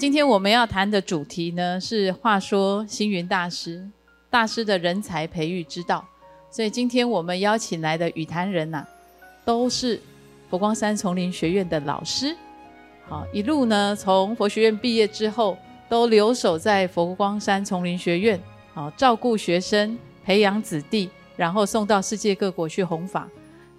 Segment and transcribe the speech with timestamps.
[0.00, 3.86] 今天我们要谈的主题呢，是话说星云大师，
[4.30, 6.02] 大师的人才培育之道。
[6.50, 8.82] 所以今天我们邀请来的语坛人呐，
[9.44, 10.00] 都是
[10.48, 12.34] 佛光山丛林学院的老师。
[13.10, 18.40] 好，一路呢，从佛学院毕业之后，都留守在佛光山丛林学院，
[18.72, 23.28] 好，照顾学生，培养子弟，然后送到世界各国去弘法。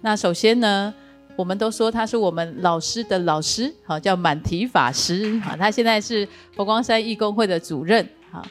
[0.00, 0.94] 那首先呢，
[1.36, 8.46] 我们都说他是我们老师的老师，好，叫满提法师，啊，他现在是佛光山义工会的主任，好。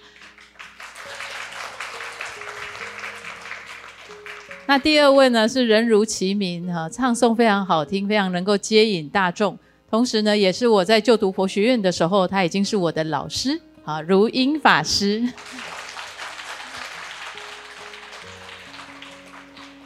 [4.65, 9.57] 那第二位呢是人如其名哈，唱诵非常好听，非常能够接引大众。
[9.89, 15.27] 同时呢，也是我在就读佛学院的时候，他已经是我的老师啊，如音法师。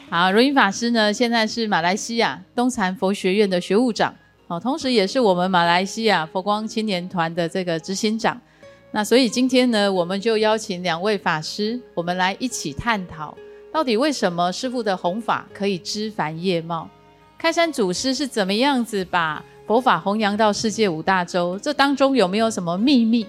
[0.07, 4.13] 好，如音法师呢，现在是马来西亚东禅佛学院的学务长，
[4.47, 8.39] 好，同时也是我们马来西亚佛光青年团的这个执行长。
[8.91, 13.35] 那所以今天呢，我们就邀请两位法师，我们来一起探讨。
[13.73, 16.87] 到底为什么师父的弘法可以枝繁叶茂？
[17.37, 21.59] 开山祖师是怎么样子把佛法弘扬到世界五大洲？
[21.59, 23.25] 这当中有没有什么秘密？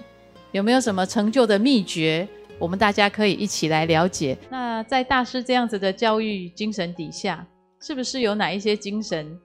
[0.51, 2.25] 有没有什么成就的秘诀？
[2.59, 4.37] 我们大家可以一起来了解。
[4.49, 7.45] 那在大师这样子的教育精神底下，
[7.79, 9.39] 是不是有哪一些精神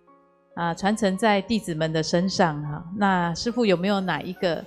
[0.55, 2.63] 啊传承在弟子们的身上？
[2.63, 4.65] 哈，那师父有没有哪一个？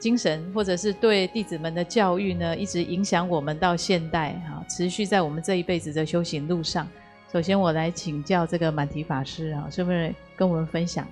[0.00, 6.86] 精神，或者是对弟子们的教育呢，一直影响我们到现代，哈，持续在我们这一辈子的修行路上。
[7.32, 11.08] 首先，我来请教这个满提法师啊，是不是跟我们分享？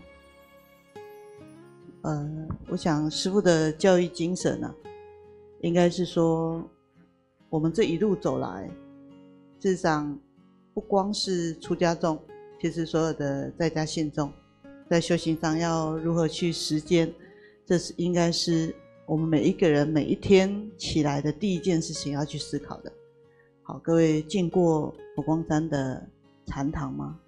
[2.02, 2.28] 呃，
[2.68, 4.70] 我想师父的教育精神呢，
[5.62, 6.62] 应该是说，
[7.48, 8.68] 我们这一路走来，
[9.58, 10.16] 事实上
[10.74, 12.22] 不光是出家众，
[12.60, 14.30] 其实所有的在家信众，
[14.90, 17.12] 在修行上要如何去实践，
[17.64, 18.74] 这是应该是。
[19.04, 22.92] 我们每一个人每一天起来的第一件事情要去思考的。
[23.62, 26.08] 好，各位见过佛光山的
[26.46, 27.18] 禅堂吗？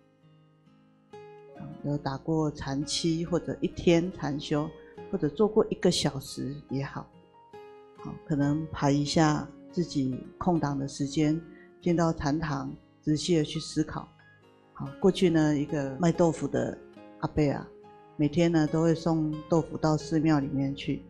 [1.85, 4.71] 有打过禅期或者一天禅修，
[5.11, 7.07] 或者做过一个小时也好。
[8.27, 11.41] 可能排一下自己空档的时间，
[11.81, 14.09] 进到禅堂，仔细的去思考。
[14.73, 16.77] 好，过去呢，一个卖豆腐的
[17.21, 17.69] 阿伯啊，
[18.17, 21.03] 每天呢都会送豆腐到寺庙里面去。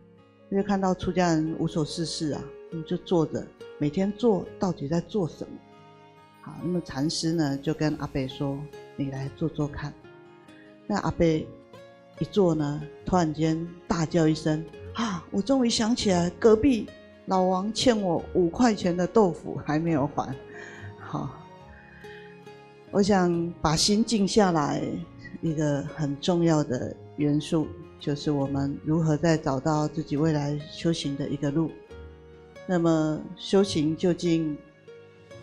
[0.51, 2.43] 因为看到出家人无所事事啊，
[2.85, 3.45] 就坐着，
[3.79, 5.57] 每天做到底在做什么？
[6.41, 8.59] 好，那么禅师呢就跟阿贝说
[8.95, 9.91] ：“你来做做看。”
[10.85, 11.47] 那阿贝
[12.19, 14.63] 一坐呢，突然间大叫一声
[14.95, 15.23] ：“啊！
[15.31, 16.87] 我终于想起来，隔壁
[17.25, 20.33] 老王欠我五块钱的豆腐还没有还。”
[20.99, 21.29] 好，
[22.91, 24.81] 我想把心静下来，
[25.41, 27.67] 一个很重要的元素。
[27.99, 31.71] 就是我们如何在找到自己未来修行的一个路。
[32.67, 34.55] 那么修行究竟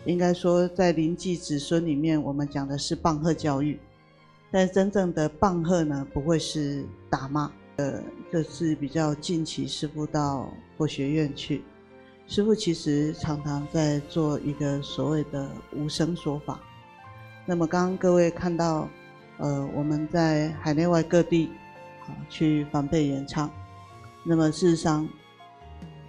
[0.05, 3.79] 应该说，在临济子孙里面，我们讲的是棒喝教育，
[4.49, 7.51] 但真正的棒喝呢，不会是打骂。
[7.77, 8.01] 呃，
[8.31, 11.63] 这是比较近期师傅到佛学院去，
[12.27, 16.59] 师傅其实常常在做一个所谓的无声说法。
[17.45, 18.87] 那么刚刚各位看到，
[19.37, 21.49] 呃，我们在海内外各地
[22.07, 22.13] 啊。
[22.29, 23.49] 去防备演唱，
[24.25, 25.07] 那么事实上，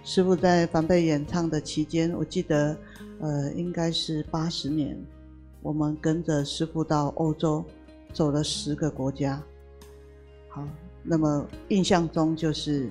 [0.03, 2.77] 师傅在防备演唱的期间，我记得，
[3.21, 4.97] 呃，应该是八十年，
[5.61, 7.63] 我们跟着师傅到欧洲，
[8.11, 9.41] 走了十个国家。
[10.49, 10.67] 好，
[11.05, 12.89] 那么印象中就是，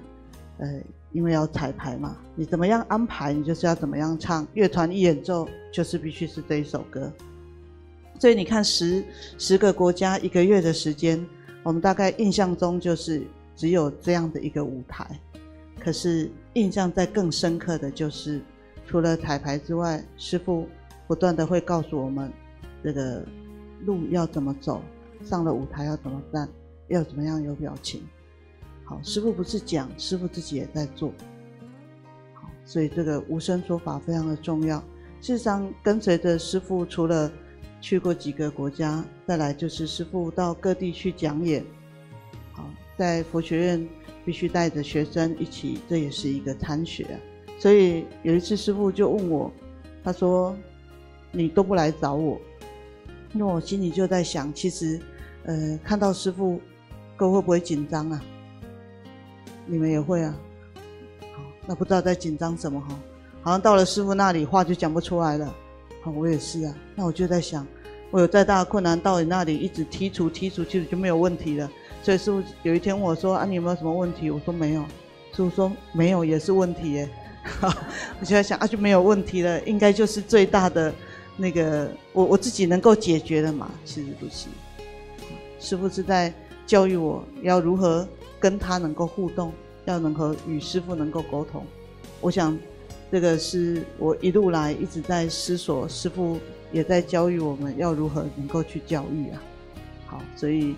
[0.59, 0.81] 呃，
[1.13, 7.13] 因为要彩排嘛，你怎么样安排，你就是要怎么样唱，乐团一演奏就是必须是这一首歌。
[8.19, 9.05] 所以你看，十
[9.39, 11.25] 十个国家一个月的时间。
[11.65, 13.23] 我们大概印象中就是
[13.57, 15.19] 只有这样的一个舞台，
[15.81, 18.39] 可是印象在更深刻的就是，
[18.87, 20.69] 除了彩排之外，师傅
[21.07, 22.31] 不断的会告诉我们，
[22.83, 23.25] 这个
[23.87, 24.83] 路要怎么走，
[25.25, 26.47] 上了舞台要怎么站，
[26.89, 28.03] 要怎么样有表情。
[28.85, 31.13] 好，师傅不是讲，师傅自己也在做。
[32.35, 34.79] 好，所以这个无声说法非常的重要。
[35.21, 37.33] 事实上，跟随着师傅，除了
[37.81, 41.65] 去过几个国家，再来就是师傅到各地去讲演，
[42.53, 43.89] 好，在佛学院
[44.25, 47.19] 必须带着学生一起，这也是一个参学。
[47.59, 49.51] 所以有一次师傅就问我，
[50.03, 50.55] 他说
[51.33, 52.39] ：“你都不来找我？”
[53.33, 55.01] 那我心里就在想，其实，
[55.45, 56.61] 呃，看到师傅，
[57.17, 58.23] 各位会不会紧张啊？
[59.67, 60.35] 你们也会啊？
[61.21, 62.99] 好，那不知道在紧张什么哈？
[63.43, 65.55] 好像到了师傅那里，话就讲不出来了。
[66.03, 66.75] 好，我也是啊。
[66.95, 67.67] 那我就在想。
[68.11, 71.69] 我有再大的困难到你那里一直剔除剔除，其实就没有问题了。
[72.01, 74.83] 所以师傅有一天问我说：“啊，你有没有什么问题？”我说：“没有。”
[75.35, 77.09] 师傅说没有也是问题耶。
[78.21, 80.95] 我就在想啊，就没有问题了，应该就是最大的
[81.37, 83.69] 那个我我自己能够解决的嘛。
[83.85, 84.47] 其实不是，
[85.59, 86.33] 师傅是在
[86.67, 88.07] 教育我要如何
[88.41, 89.53] 跟他能够互动，
[89.85, 91.65] 要能够与师傅能够沟通。
[92.21, 92.59] 我想
[93.11, 96.39] 这个是我一路来一直在思索，师傅
[96.73, 99.43] 也在教育我们要如何能够去教育啊。
[100.07, 100.75] 好，所以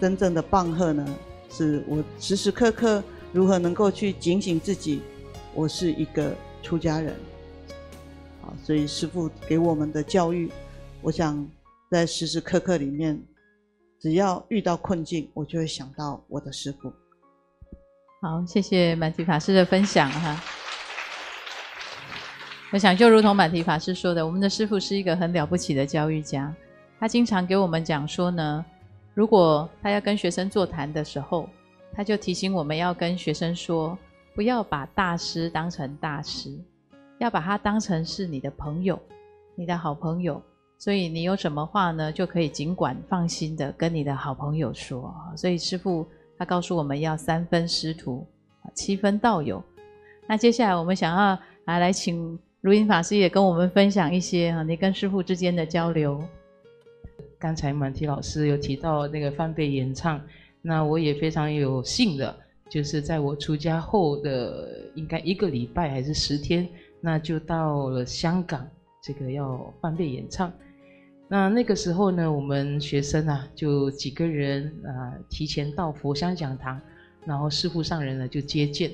[0.00, 1.06] 真正的棒喝呢，
[1.50, 3.02] 是我时时刻刻
[3.32, 5.02] 如何能够去警醒自己。
[5.54, 7.14] 我是一个出家人，
[8.42, 10.50] 好，所以师傅给我们的教育，
[11.02, 11.44] 我想
[11.90, 13.20] 在时时刻刻里面，
[14.00, 16.92] 只要遇到困境，我就会想到我的师父。
[18.20, 20.40] 好，谢谢满提法师的分享哈。
[22.72, 26.54] 我想就如同满提法师说的，我们的师父是一个很了不起的教育家，
[26.98, 28.64] 他经常给我们讲说呢，
[29.14, 31.48] 如果他要跟学生座谈的时候，
[31.94, 33.98] 他就提醒我们要跟学生说。
[34.34, 36.56] 不要把大师当成大师，
[37.18, 38.96] 要把他当成是你的朋友，
[39.56, 40.40] 你的好朋友。
[40.78, 45.12] 所以你有什么话呢，就可以尽管放心的跟你的好朋友说。
[45.36, 46.06] 所以师父
[46.38, 48.24] 他告诉我们要三分师徒，
[48.74, 49.60] 七分道友。
[50.28, 56.22] 那接下来我们想要来来请如音法师也跟我们分享一些哈，你跟师父之间的交流。
[57.40, 60.20] 刚才满提老师有提到那个翻倍演唱，
[60.62, 62.34] 那我也非常有幸的。
[62.68, 66.68] 就是在我出家后的应该一个礼拜还是十天，
[67.00, 68.68] 那就到了香港，
[69.02, 70.52] 这个要翻倍演唱。
[71.30, 76.80] 那那个时候呢，我们学生啊，就几个人啊，提前到佛香讲堂，
[77.26, 78.90] 然后师父上人呢就接见。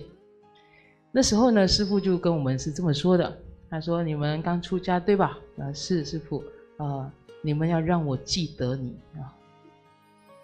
[1.13, 3.39] 那时候呢，师父就跟我们是这么说的，
[3.71, 5.39] 他说：“你们刚出家对吧？
[5.59, 6.43] 啊，是师父
[6.77, 7.09] 啊，
[7.41, 9.31] 你们要让我记得你啊。”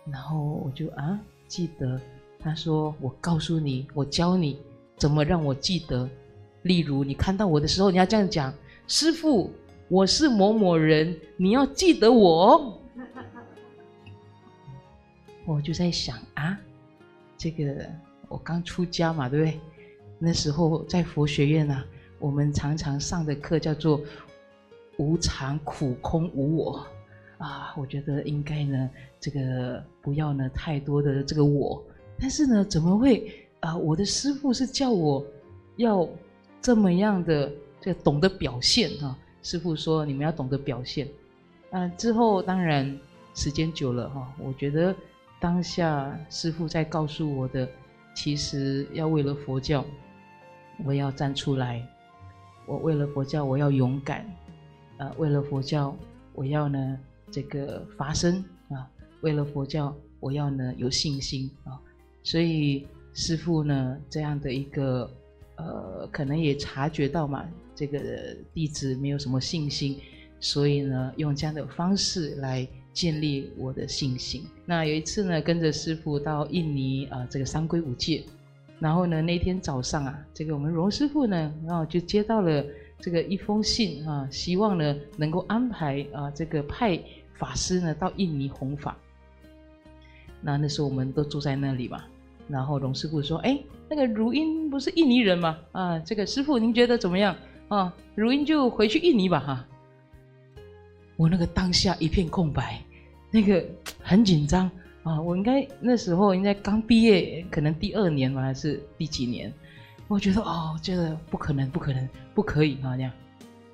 [0.06, 2.00] 然后我就啊，记得。
[2.38, 4.58] 他说：“我告诉你，我教你
[4.96, 6.08] 怎么让我记得。
[6.62, 8.54] 例如，你看到我的时候，你要这样讲
[8.86, 9.50] ：‘师傅，
[9.90, 12.81] 我是某某人，你要记得我。
[15.44, 16.56] ’我就在想啊，
[17.37, 17.84] 这个
[18.28, 19.58] 我刚出家嘛，对不对？
[20.16, 21.82] 那时候在佛学院呢，
[22.20, 24.00] 我们常常上的课叫做
[24.96, 26.86] ‘无常、苦、空、无我’
[27.38, 27.75] 啊。
[27.76, 28.88] 我觉得应该呢，
[29.19, 31.82] 这个不要呢太多的这个我。”
[32.16, 33.76] 但是呢，怎么会啊？
[33.76, 35.26] 我的师父是叫我
[35.78, 36.08] 要
[36.62, 39.19] 这么样的，这懂得表现哈。
[39.42, 41.08] 师父说你们要懂得表现。
[41.70, 42.98] 啊，之后当然
[43.34, 44.94] 时间久了哈，我觉得
[45.38, 47.69] 当下师父在告诉我的，
[48.14, 49.84] 其实要为了佛教，
[50.84, 51.87] 我要站出来。
[52.66, 54.25] 我为了佛教，我要勇敢。
[54.98, 55.96] 呃，为了佛教，
[56.34, 56.98] 我要呢
[57.31, 58.88] 这个发声啊。
[59.22, 61.81] 为了佛教，我要呢有信心啊。
[62.22, 65.10] 所以师父呢，这样的一个
[65.66, 67.98] 呃，可能也察觉到嘛，这个
[68.52, 69.98] 弟子没有什么信心，
[70.40, 74.44] 所以呢，用这样的方式来建立我的信心。
[74.64, 78.24] 那有一次呢，跟着师父到印尼啊，这个三皈五戒，
[78.78, 82.64] 然后呢，那天早上啊，这个我们荣师傅呢，然后就接到了
[82.98, 87.00] 这个一封信啊，希望呢能够安排啊，这个派
[87.34, 88.96] 法师呢到印尼弘法。
[90.42, 92.04] 那那时候我们都住在那里嘛，
[92.50, 95.58] 然后龙师傅说：“哎，那个如音不是印尼人吗？
[95.72, 97.34] 啊，这个师傅您觉得怎么样？
[97.69, 99.66] 啊，如音就回去印尼吧，哈。”
[101.16, 102.82] 我那个当下一片空白，
[103.30, 103.64] 那个
[104.02, 104.70] 很紧张
[105.02, 109.52] 啊，我应该那时候应该刚毕业，可能第二年嘛，还是第几年？
[110.08, 113.12] 我觉得哦，觉得不可能，不可能，不可以啊，这样。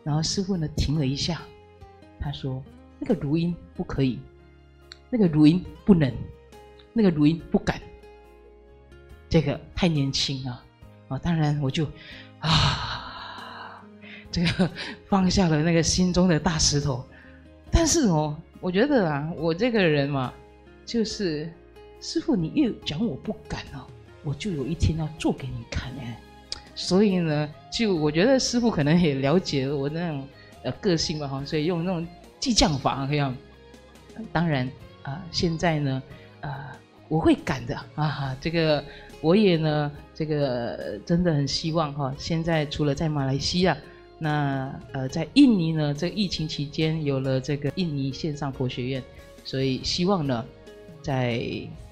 [0.04, 1.40] 然后师傅呢停了一下，
[2.20, 2.62] 他说
[3.00, 4.18] ：“那个如音不可以，
[5.08, 6.12] 那个如音不能。”
[6.98, 7.78] 那个如音不敢，
[9.36, 10.62] 这个太年轻了
[11.08, 11.18] 啊！
[11.18, 11.86] 当然我就
[12.40, 13.84] 啊，
[14.32, 14.70] 这个
[15.10, 17.04] 放下了那个心中的大石头。
[17.70, 20.32] 但是哦，我觉得啊，我这个人嘛，
[20.86, 21.52] 就是
[22.00, 23.84] 师傅，你越讲我不敢哦，
[24.24, 26.18] 我就有一天要做给你看哎。
[26.74, 30.26] 所以呢，就我觉得师傅可能也了解我那种
[30.62, 32.06] 呃个性吧哈，所以用那种
[32.40, 33.36] 激将法这样。
[34.32, 34.66] 当然
[35.02, 36.02] 啊，现在呢，
[36.40, 36.72] 啊。
[37.08, 38.36] 我会敢的啊！
[38.40, 38.84] 这个
[39.20, 42.14] 我也呢，这个真的很希望哈。
[42.18, 43.76] 现在除了在马来西亚，
[44.18, 49.02] 那呃，在印尼呢，这个疫情期间有了这个印尼线上佛学院，
[49.44, 50.44] 所以希望呢，
[51.02, 51.42] 在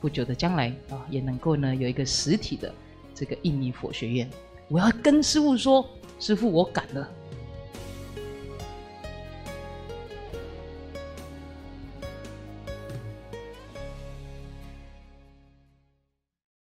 [0.01, 2.73] 不久的将来啊，也能够呢有一个实体的
[3.15, 4.29] 这个印尼佛学院。
[4.69, 5.87] 我要跟师傅说，
[6.19, 7.09] 师傅我赶了。